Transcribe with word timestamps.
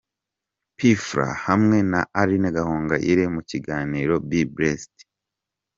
P 0.75 0.77
Fla 1.07 1.27
hamwe 1.47 1.77
na 1.91 2.01
Aline 2.21 2.49
Gahongayire 2.55 3.23
mu 3.33 3.41
kiganiro 3.49 4.13
Be 4.29 4.41
Blessed. 4.53 4.97